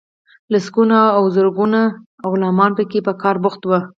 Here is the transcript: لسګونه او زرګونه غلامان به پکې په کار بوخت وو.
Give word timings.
لسګونه 0.53 0.99
او 1.17 1.23
زرګونه 1.35 1.81
غلامان 2.31 2.71
به 2.77 2.83
پکې 2.87 2.99
په 3.07 3.13
کار 3.21 3.35
بوخت 3.43 3.61
وو. 3.65 3.79